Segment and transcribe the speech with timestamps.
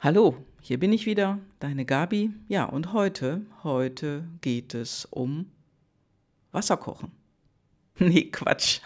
[0.00, 2.30] Hallo, hier bin ich wieder, deine Gabi.
[2.46, 5.50] Ja, und heute, heute geht es um
[6.52, 7.10] Wasserkochen.
[7.98, 8.80] Nee, Quatsch.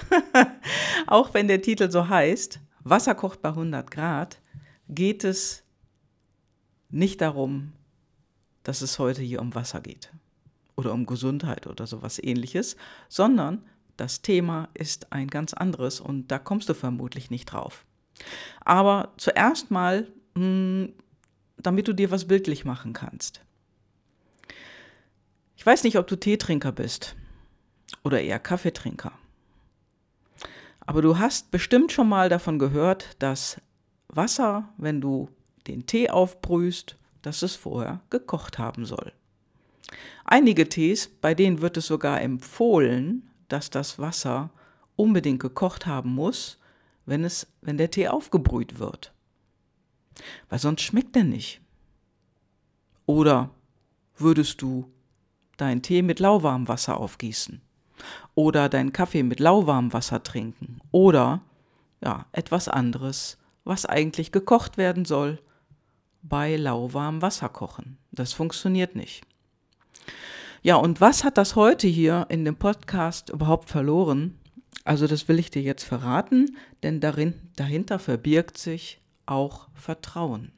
[1.07, 4.41] Auch wenn der Titel so heißt, Wasser kocht bei 100 Grad,
[4.89, 5.65] geht es
[6.89, 7.75] nicht darum,
[8.63, 10.11] dass es heute hier um Wasser geht
[10.77, 12.75] oder um Gesundheit oder sowas ähnliches,
[13.11, 13.67] sondern
[13.99, 17.85] das Thema ist ein ganz anderes und da kommst du vermutlich nicht drauf.
[18.65, 20.95] Aber zuerst mal hm,
[21.63, 23.41] damit du dir was bildlich machen kannst.
[25.57, 27.15] Ich weiß nicht, ob du Teetrinker bist
[28.03, 29.13] oder eher Kaffeetrinker.
[30.81, 33.61] Aber du hast bestimmt schon mal davon gehört, dass
[34.09, 35.29] Wasser, wenn du
[35.67, 39.13] den Tee aufbrühst, dass es vorher gekocht haben soll.
[40.25, 44.51] Einige Tees, bei denen wird es sogar empfohlen, dass das Wasser
[44.97, 46.59] unbedingt gekocht haben muss,
[47.07, 49.12] wenn, es, wenn der Tee aufgebrüht wird.
[50.53, 51.63] Weil sonst schmeckt er nicht.
[53.07, 53.49] Oder
[54.19, 54.93] würdest du
[55.57, 57.63] deinen Tee mit lauwarmem Wasser aufgießen?
[58.35, 60.83] Oder deinen Kaffee mit lauwarmem Wasser trinken?
[60.91, 61.41] Oder
[62.03, 65.41] ja, etwas anderes, was eigentlich gekocht werden soll,
[66.21, 67.97] bei lauwarmem Wasser kochen.
[68.11, 69.23] Das funktioniert nicht.
[70.61, 74.39] Ja, und was hat das heute hier in dem Podcast überhaupt verloren?
[74.85, 79.02] Also das will ich dir jetzt verraten, denn darin, dahinter verbirgt sich
[79.33, 80.53] auch Vertrauen.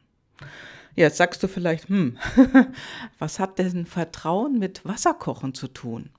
[0.94, 2.18] Jetzt sagst du vielleicht, hm,
[3.18, 6.10] was hat denn Vertrauen mit Wasserkochen zu tun?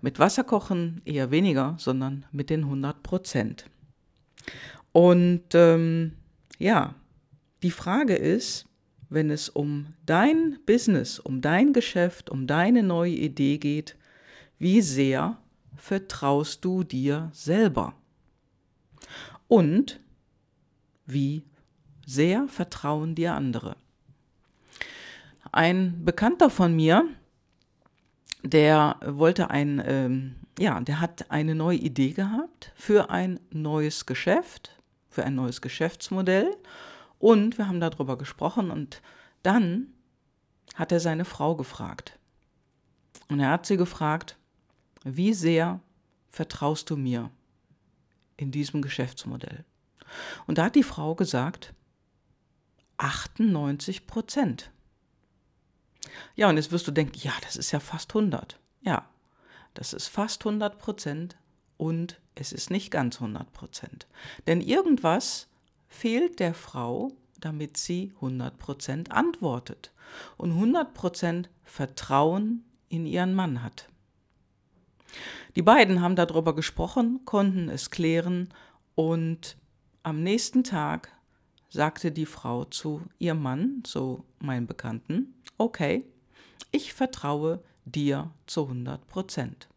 [0.00, 3.66] Mit Wasserkochen eher weniger, sondern mit den 100 Prozent.
[4.92, 6.12] Und ähm,
[6.58, 6.94] ja,
[7.62, 8.66] die Frage ist,
[9.10, 13.96] wenn es um dein Business, um dein Geschäft, um deine neue Idee geht,
[14.58, 15.38] wie sehr
[15.76, 17.94] vertraust du dir selber?
[19.48, 20.00] Und
[21.06, 21.42] wie
[22.10, 23.76] sehr vertrauen dir andere.
[25.52, 27.08] Ein Bekannter von mir,
[28.42, 34.76] der wollte ein, ähm, ja, der hat eine neue Idee gehabt für ein neues Geschäft,
[35.08, 36.56] für ein neues Geschäftsmodell.
[37.18, 39.02] Und wir haben darüber gesprochen und
[39.42, 39.88] dann
[40.74, 42.18] hat er seine Frau gefragt.
[43.28, 44.36] Und er hat sie gefragt,
[45.04, 45.80] wie sehr
[46.30, 47.30] vertraust du mir
[48.36, 49.64] in diesem Geschäftsmodell?
[50.46, 51.72] Und da hat die Frau gesagt,
[53.00, 54.70] 98 Prozent.
[56.36, 58.58] Ja, und jetzt wirst du denken, ja, das ist ja fast 100.
[58.82, 59.08] Ja,
[59.74, 61.36] das ist fast 100 Prozent
[61.76, 64.06] und es ist nicht ganz 100 Prozent.
[64.46, 65.48] Denn irgendwas
[65.88, 69.92] fehlt der Frau, damit sie 100 Prozent antwortet
[70.36, 73.88] und 100 Prozent Vertrauen in ihren Mann hat.
[75.56, 78.48] Die beiden haben darüber gesprochen, konnten es klären
[78.94, 79.56] und
[80.02, 81.12] am nächsten Tag
[81.70, 86.04] sagte die Frau zu ihrem Mann, zu meinem Bekannten, okay,
[86.72, 89.68] ich vertraue dir zu 100 Prozent.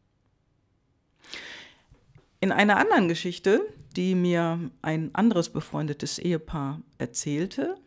[2.39, 3.61] In einer anderen Geschichte,
[3.95, 7.77] die mir ein anderes befreundetes Ehepaar erzählte,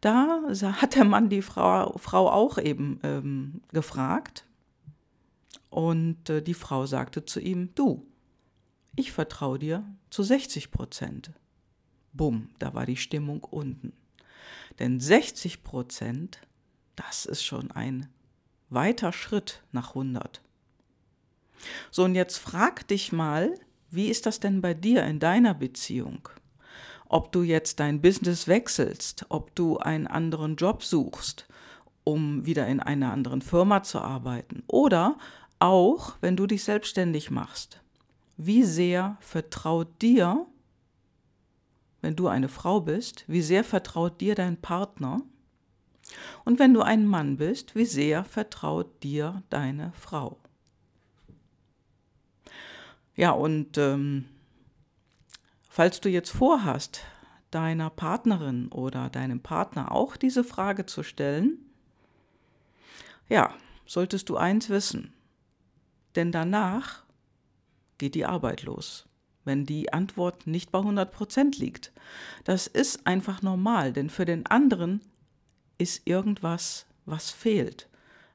[0.00, 4.46] da hat der Mann die Frau, Frau auch eben ähm, gefragt.
[5.70, 8.06] Und äh, die Frau sagte zu ihm, du,
[8.96, 11.32] ich vertraue dir zu 60 Prozent
[12.12, 13.92] bumm, da war die Stimmung unten.
[14.78, 16.40] Denn 60 Prozent,
[16.96, 18.08] das ist schon ein
[18.70, 20.42] weiter Schritt nach 100.
[21.90, 23.54] So, und jetzt frag dich mal,
[23.90, 26.28] wie ist das denn bei dir in deiner Beziehung?
[27.08, 31.46] Ob du jetzt dein Business wechselst, ob du einen anderen Job suchst,
[32.04, 35.18] um wieder in einer anderen Firma zu arbeiten oder
[35.58, 37.80] auch, wenn du dich selbstständig machst.
[38.36, 40.46] Wie sehr vertraut dir
[42.02, 45.22] wenn du eine Frau bist, wie sehr vertraut dir dein Partner?
[46.44, 50.38] Und wenn du ein Mann bist, wie sehr vertraut dir deine Frau?
[53.14, 54.26] Ja, und ähm,
[55.68, 57.06] falls du jetzt vorhast,
[57.50, 61.58] deiner Partnerin oder deinem Partner auch diese Frage zu stellen,
[63.28, 63.54] ja,
[63.86, 65.12] solltest du eins wissen,
[66.16, 67.04] denn danach
[67.98, 69.06] geht die Arbeit los
[69.44, 71.92] wenn die Antwort nicht bei 100 Prozent liegt.
[72.44, 75.00] Das ist einfach normal, denn für den anderen
[75.78, 77.88] ist irgendwas, was fehlt,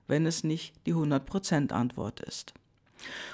[0.08, 2.54] wenn es nicht die 100 Prozent Antwort ist.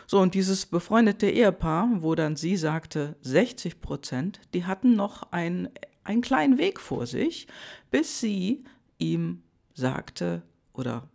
[0.07, 5.69] So, und dieses befreundete Ehepaar, wo dann sie sagte 60 Prozent, die hatten noch ein,
[6.03, 7.47] einen kleinen Weg vor sich,
[7.89, 8.65] bis sie
[8.97, 9.41] ihm
[9.73, 10.43] sagte
[10.73, 11.07] oder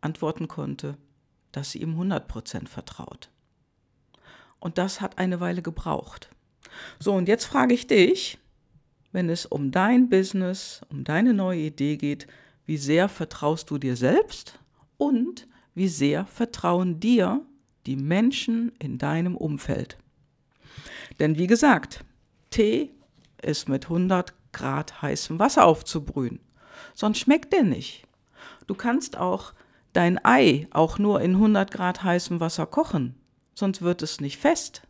[0.00, 0.96] antworten konnte,
[1.52, 3.30] dass sie ihm 100 Prozent vertraut.
[4.60, 6.30] Und das hat eine Weile gebraucht.
[6.98, 8.38] So, und jetzt frage ich dich,
[9.12, 12.26] wenn es um dein Business, um deine neue Idee geht,
[12.66, 14.58] wie sehr vertraust du dir selbst
[14.98, 17.40] und wie sehr vertrauen dir
[17.86, 19.96] die Menschen in deinem Umfeld.
[21.20, 22.04] Denn wie gesagt,
[22.50, 22.90] Tee
[23.40, 26.40] ist mit 100 Grad heißem Wasser aufzubrühen,
[26.94, 28.06] sonst schmeckt der nicht.
[28.66, 29.52] Du kannst auch
[29.92, 33.14] dein Ei auch nur in 100 Grad heißem Wasser kochen,
[33.56, 34.82] sonst wird es nicht fest.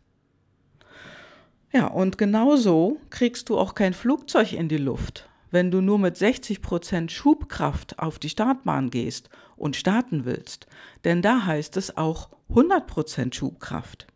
[1.73, 6.17] Ja, und genauso kriegst du auch kein Flugzeug in die Luft, wenn du nur mit
[6.17, 10.67] 60 Prozent Schubkraft auf die Startbahn gehst und starten willst.
[11.03, 14.07] Denn da heißt es auch 100 Prozent Schubkraft.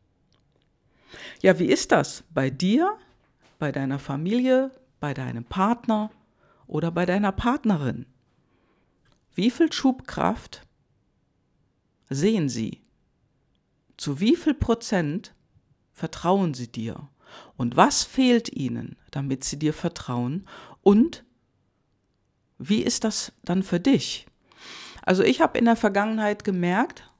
[1.41, 2.97] Ja, wie ist das bei dir,
[3.59, 6.09] bei deiner Familie, bei deinem Partner
[6.67, 8.05] oder bei deiner Partnerin?
[9.33, 10.65] Wie viel Schubkraft
[12.09, 12.80] sehen sie?
[14.01, 15.35] Zu wie viel Prozent
[15.93, 17.07] vertrauen sie dir?
[17.55, 20.47] Und was fehlt ihnen, damit sie dir vertrauen?
[20.81, 21.23] Und
[22.57, 24.25] wie ist das dann für dich?
[25.03, 27.11] Also ich habe in der Vergangenheit gemerkt,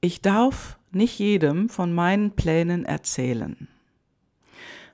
[0.00, 3.68] ich darf nicht jedem von meinen Plänen erzählen,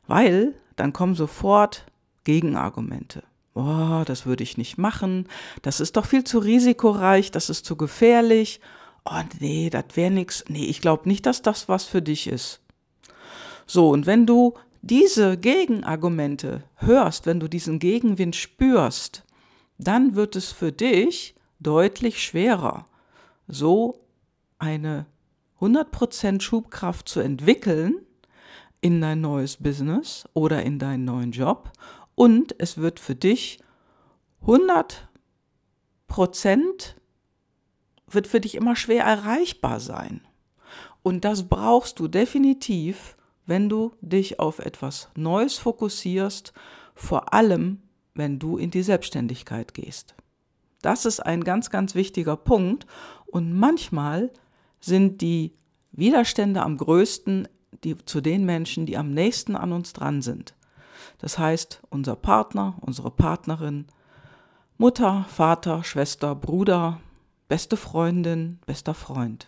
[0.09, 1.87] weil dann kommen sofort
[2.25, 3.23] Gegenargumente.
[3.55, 5.29] Oh, das würde ich nicht machen,
[5.63, 8.61] das ist doch viel zu risikoreich, das ist zu gefährlich.
[9.09, 10.45] Oh nee, das wäre nichts.
[10.49, 12.61] Nee, ich glaube nicht, dass das was für dich ist.
[13.65, 19.25] So, und wenn du diese Gegenargumente hörst, wenn du diesen Gegenwind spürst,
[19.79, 22.87] dann wird es für dich deutlich schwerer,
[23.47, 24.01] so
[24.59, 25.07] eine
[25.61, 27.95] 100% Schubkraft zu entwickeln
[28.81, 31.71] in dein neues Business oder in deinen neuen Job
[32.15, 33.61] und es wird für dich
[34.45, 34.97] 100%
[38.17, 40.23] wird für dich immer schwer erreichbar sein.
[41.05, 43.17] Und das brauchst du definitiv,
[43.47, 46.53] wenn du dich auf etwas Neues fokussierst,
[46.97, 47.83] vor allem
[48.15, 50.17] wenn du in die Selbstständigkeit gehst.
[50.83, 52.87] Das ist ein ganz, ganz wichtiger Punkt
[53.27, 54.33] und manchmal
[54.81, 55.53] sind die
[55.93, 57.47] Widerstände am größten
[57.85, 60.55] die, zu den Menschen, die am nächsten an uns dran sind.
[61.19, 63.87] Das heißt, unser Partner, unsere Partnerin,
[64.79, 67.01] Mutter, Vater, Schwester, Bruder,
[67.49, 69.47] beste Freundin, bester Freund.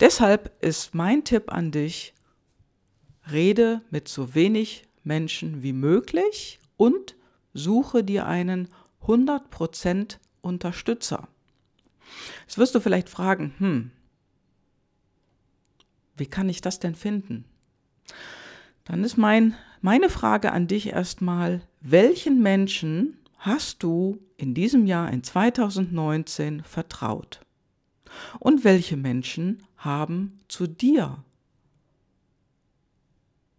[0.00, 2.14] Deshalb ist mein Tipp an dich,
[3.30, 7.14] rede mit so wenig Menschen wie möglich und
[7.54, 8.68] suche dir einen
[9.02, 11.28] 100% Unterstützer.
[12.42, 13.90] Jetzt wirst du vielleicht fragen, hm,
[16.16, 17.44] wie kann ich das denn finden?
[18.84, 25.10] Dann ist mein, meine Frage an dich erstmal, welchen Menschen hast du in diesem Jahr,
[25.10, 27.40] in 2019, vertraut?
[28.38, 31.18] Und welche Menschen haben zu dir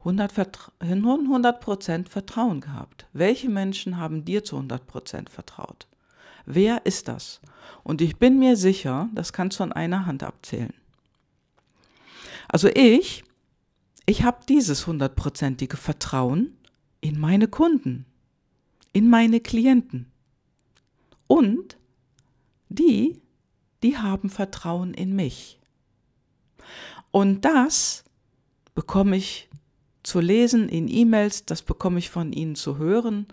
[0.03, 3.07] 100%, Vertrauen gehabt?
[3.13, 5.87] Welche Menschen haben dir zu 100% vertraut?
[6.45, 7.41] Wer ist das?
[7.83, 10.73] Und ich bin mir sicher, das kannst du an einer Hand abzählen.
[12.47, 13.23] Also ich,
[14.05, 16.53] ich habe dieses hundertprozentige Vertrauen
[17.01, 18.05] in meine Kunden,
[18.93, 20.11] in meine Klienten.
[21.27, 21.77] Und
[22.69, 23.19] die,
[23.81, 25.59] die haben Vertrauen in mich.
[27.11, 28.03] Und das
[28.75, 29.49] bekomme ich
[30.03, 33.27] zu lesen in E-Mails, das bekomme ich von ihnen zu hören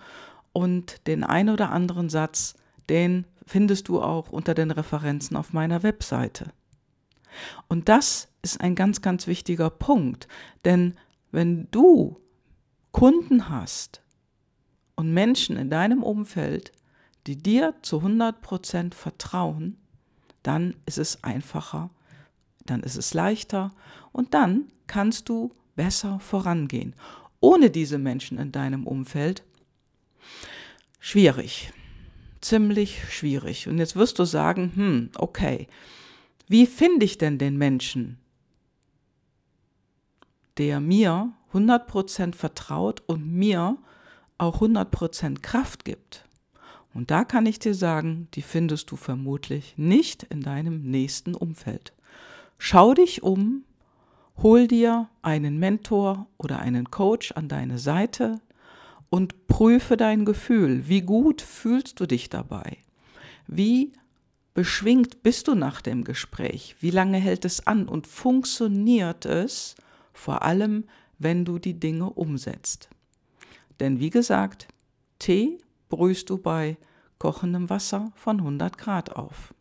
[0.52, 2.54] und den ein oder anderen Satz,
[2.88, 6.52] den findest du auch unter den Referenzen auf meiner Webseite.
[7.68, 10.28] Und das ist ein ganz, ganz wichtiger Punkt,
[10.64, 10.94] denn
[11.32, 12.16] wenn du
[12.92, 14.02] Kunden hast
[15.00, 16.72] und Menschen in deinem Umfeld,
[17.26, 19.78] die dir zu 100% vertrauen,
[20.42, 21.88] dann ist es einfacher,
[22.66, 23.72] dann ist es leichter
[24.12, 26.94] und dann kannst du besser vorangehen.
[27.40, 29.42] Ohne diese Menschen in deinem Umfeld
[30.98, 31.72] schwierig,
[32.42, 33.68] ziemlich schwierig.
[33.68, 35.66] Und jetzt wirst du sagen, hm, okay,
[36.46, 38.18] wie finde ich denn den Menschen,
[40.58, 43.78] der mir 100% vertraut und mir
[44.40, 46.24] auch 100% Kraft gibt?
[46.92, 51.92] Und da kann ich dir sagen, die findest du vermutlich nicht in deinem nächsten Umfeld.
[52.58, 53.64] Schau dich um,
[54.42, 58.40] hol dir einen Mentor oder einen Coach an deine Seite
[59.08, 60.88] und prüfe dein Gefühl.
[60.88, 62.78] Wie gut fühlst du dich dabei?
[63.46, 63.92] Wie
[64.54, 66.76] beschwingt bist du nach dem Gespräch?
[66.80, 69.76] Wie lange hält es an und funktioniert es,
[70.12, 70.84] vor allem
[71.18, 72.88] wenn du die Dinge umsetzt?
[73.80, 74.68] Denn wie gesagt,
[75.18, 75.58] Tee
[75.88, 76.76] brühst du bei
[77.18, 79.54] kochendem Wasser von 100 Grad auf.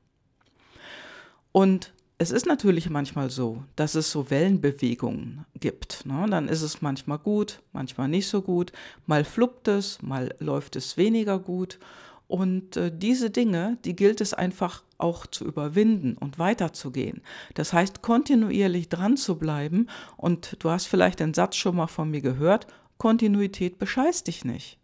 [1.51, 6.05] Und es ist natürlich manchmal so, dass es so Wellenbewegungen gibt.
[6.05, 6.25] Ne?
[6.29, 8.73] Dann ist es manchmal gut, manchmal nicht so gut.
[9.05, 11.79] Mal fluppt es, mal läuft es weniger gut.
[12.27, 17.21] Und äh, diese Dinge, die gilt es einfach auch zu überwinden und weiterzugehen.
[17.53, 19.87] Das heißt, kontinuierlich dran zu bleiben.
[20.17, 22.67] Und du hast vielleicht den Satz schon mal von mir gehört,
[22.99, 24.77] Kontinuität bescheißt dich nicht.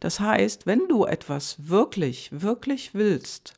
[0.00, 3.54] Das heißt, wenn du etwas wirklich, wirklich willst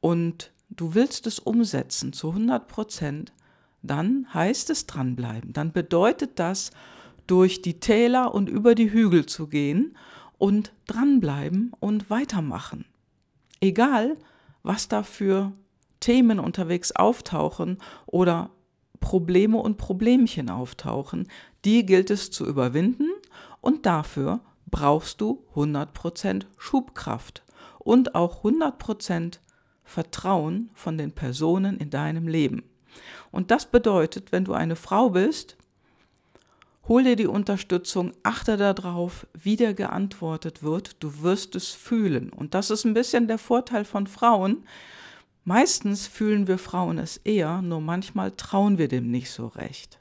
[0.00, 3.32] und du willst es umsetzen zu 100 Prozent,
[3.82, 5.52] dann heißt es dranbleiben.
[5.52, 6.70] Dann bedeutet das,
[7.26, 9.96] durch die Täler und über die Hügel zu gehen
[10.38, 12.84] und dranbleiben und weitermachen.
[13.60, 14.16] Egal,
[14.62, 15.52] was da für
[16.00, 18.50] Themen unterwegs auftauchen oder
[19.00, 21.28] Probleme und Problemchen auftauchen,
[21.64, 23.08] die gilt es zu überwinden
[23.62, 24.40] und dafür
[24.70, 27.42] brauchst du 100% Schubkraft
[27.78, 29.38] und auch 100%
[29.84, 32.64] Vertrauen von den Personen in deinem Leben.
[33.30, 35.56] Und das bedeutet, wenn du eine Frau bist,
[36.88, 42.30] hol dir die Unterstützung, achte darauf, wie dir geantwortet wird, du wirst es fühlen.
[42.30, 44.66] Und das ist ein bisschen der Vorteil von Frauen.
[45.44, 49.98] Meistens fühlen wir Frauen es eher, nur manchmal trauen wir dem nicht so recht.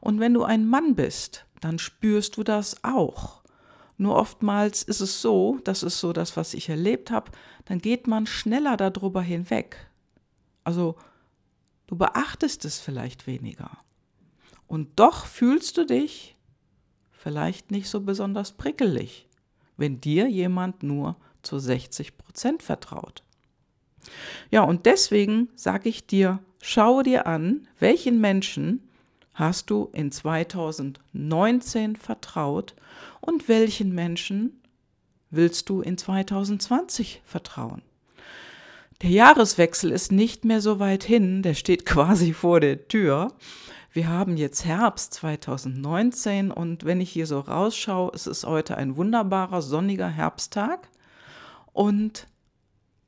[0.00, 3.40] Und wenn du ein Mann bist, dann spürst du das auch.
[3.96, 7.30] Nur oftmals ist es so, das ist so das, was ich erlebt habe,
[7.66, 9.76] dann geht man schneller darüber hinweg.
[10.64, 10.96] Also
[11.86, 13.70] du beachtest es vielleicht weniger.
[14.66, 16.36] Und doch fühlst du dich
[17.10, 19.28] vielleicht nicht so besonders prickelig,
[19.76, 23.22] wenn dir jemand nur zu 60 Prozent vertraut.
[24.50, 28.88] Ja, und deswegen sage ich dir, schau dir an, welchen Menschen
[29.40, 32.76] hast du in 2019 vertraut
[33.20, 34.60] und welchen Menschen
[35.30, 37.82] willst du in 2020 vertrauen?
[39.02, 43.32] Der Jahreswechsel ist nicht mehr so weit hin, der steht quasi vor der Tür.
[43.92, 48.96] Wir haben jetzt Herbst 2019 und wenn ich hier so rausschaue, es ist heute ein
[48.96, 50.88] wunderbarer sonniger Herbsttag
[51.72, 52.28] und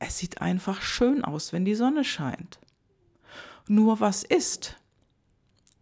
[0.00, 2.58] es sieht einfach schön aus, wenn die Sonne scheint.
[3.68, 4.76] Nur was ist,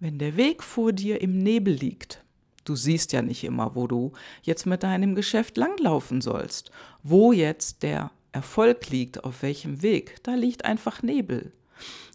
[0.01, 2.25] wenn der Weg vor dir im Nebel liegt,
[2.65, 6.71] du siehst ja nicht immer, wo du jetzt mit deinem Geschäft langlaufen sollst,
[7.03, 11.53] wo jetzt der Erfolg liegt, auf welchem Weg, da liegt einfach Nebel.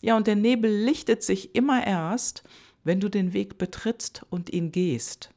[0.01, 2.43] Ja, und der Nebel lichtet sich immer erst,
[2.83, 5.29] wenn du den Weg betrittst und ihn gehst.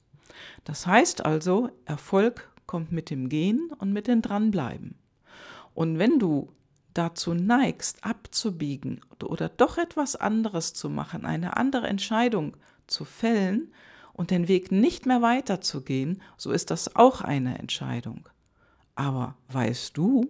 [0.64, 4.94] Das heißt also, Erfolg kommt mit dem Gehen und mit dem Dranbleiben.
[5.74, 6.52] Und wenn du
[6.98, 12.56] dazu neigst, abzubiegen oder doch etwas anderes zu machen, eine andere Entscheidung
[12.88, 13.72] zu fällen
[14.12, 18.28] und den Weg nicht mehr weiterzugehen, so ist das auch eine Entscheidung.
[18.96, 20.28] Aber weißt du,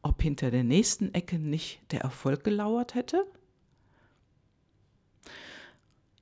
[0.00, 3.26] ob hinter der nächsten Ecke nicht der Erfolg gelauert hätte?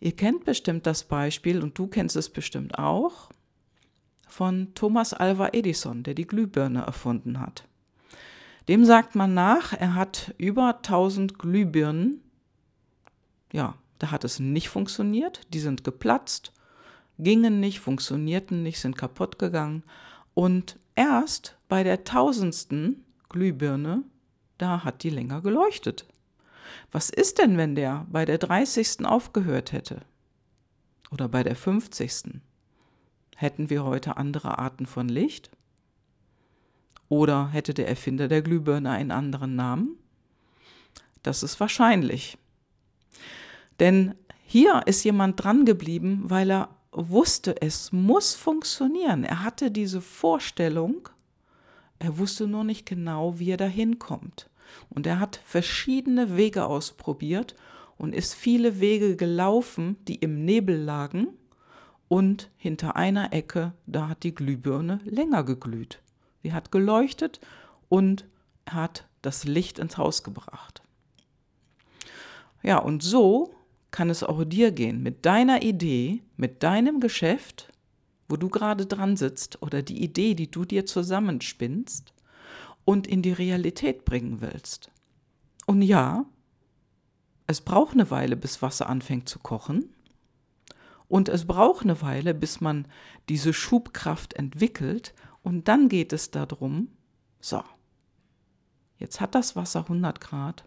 [0.00, 3.30] Ihr kennt bestimmt das Beispiel und du kennst es bestimmt auch
[4.26, 7.68] von Thomas Alva Edison, der die Glühbirne erfunden hat.
[8.68, 12.20] Dem sagt man nach, er hat über 1000 Glühbirnen.
[13.52, 15.40] Ja, da hat es nicht funktioniert.
[15.52, 16.52] Die sind geplatzt,
[17.18, 19.82] gingen nicht, funktionierten nicht, sind kaputt gegangen.
[20.34, 24.04] Und erst bei der tausendsten Glühbirne,
[24.58, 26.06] da hat die länger geleuchtet.
[26.90, 29.04] Was ist denn, wenn der bei der 30.
[29.04, 30.02] aufgehört hätte?
[31.10, 32.40] Oder bei der 50.
[33.36, 35.50] Hätten wir heute andere Arten von Licht?
[37.12, 39.98] Oder hätte der Erfinder der Glühbirne einen anderen Namen?
[41.22, 42.38] Das ist wahrscheinlich.
[43.80, 44.14] Denn
[44.46, 49.24] hier ist jemand dran geblieben, weil er wusste, es muss funktionieren.
[49.24, 51.10] Er hatte diese Vorstellung,
[51.98, 54.48] er wusste nur nicht genau, wie er dahin kommt.
[54.88, 57.54] Und er hat verschiedene Wege ausprobiert
[57.98, 61.28] und ist viele Wege gelaufen, die im Nebel lagen.
[62.08, 65.98] Und hinter einer Ecke, da hat die Glühbirne länger geglüht.
[66.42, 67.40] Sie hat geleuchtet
[67.88, 68.26] und
[68.68, 70.82] hat das Licht ins Haus gebracht.
[72.62, 73.54] Ja, und so
[73.90, 77.72] kann es auch dir gehen mit deiner Idee, mit deinem Geschäft,
[78.28, 82.12] wo du gerade dran sitzt oder die Idee, die du dir zusammenspinnst
[82.84, 84.90] und in die Realität bringen willst.
[85.66, 86.24] Und ja,
[87.46, 89.94] es braucht eine Weile, bis Wasser anfängt zu kochen.
[91.08, 92.86] Und es braucht eine Weile, bis man
[93.28, 96.88] diese Schubkraft entwickelt und dann geht es darum,
[97.40, 97.62] so,
[98.98, 100.64] jetzt hat das Wasser 100 Grad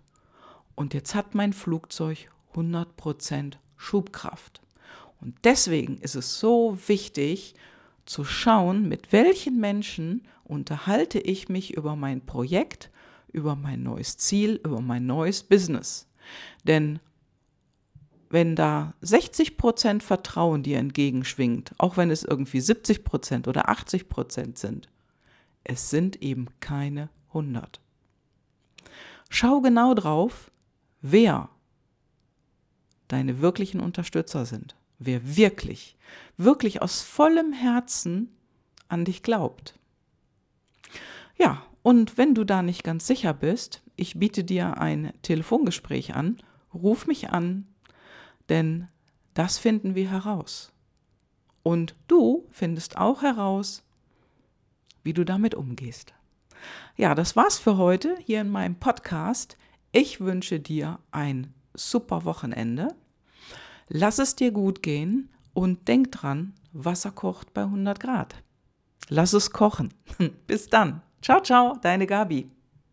[0.75, 4.62] und jetzt hat mein Flugzeug 100% Schubkraft.
[5.22, 7.55] Und deswegen ist es so wichtig
[8.05, 12.91] zu schauen, mit welchen Menschen unterhalte ich mich über mein Projekt,
[13.32, 16.08] über mein neues Ziel, über mein neues Business.
[16.63, 17.00] Denn
[18.36, 24.10] wenn da 60 Prozent Vertrauen dir entgegenschwingt, auch wenn es irgendwie 70 Prozent oder 80
[24.10, 24.89] Prozent sind,
[25.63, 27.80] es sind eben keine 100.
[29.30, 30.51] Schau genau drauf,
[31.01, 31.48] wer
[33.08, 35.96] deine wirklichen Unterstützer sind, wer wirklich,
[36.36, 38.36] wirklich aus vollem Herzen
[38.89, 39.80] an dich glaubt.
[41.38, 46.36] Ja, und wenn du da nicht ganz sicher bist, ich biete dir ein Telefongespräch an,
[46.74, 47.65] ruf mich an,
[48.50, 48.88] denn
[49.34, 50.72] das finden wir heraus.
[51.64, 53.84] Und du findest auch heraus,
[55.04, 56.14] wie du damit umgehst.
[56.96, 59.58] Ja, das war's für heute hier in meinem Podcast.
[59.92, 62.96] Ich wünsche dir ein super Wochenende.
[63.88, 68.36] Lass es dir gut gehen und denk dran, Wasser kocht bei 100 Grad.
[69.10, 69.94] Lass es kochen.
[70.48, 71.02] Bis dann.
[71.22, 72.55] Ciao, ciao, deine Gabi.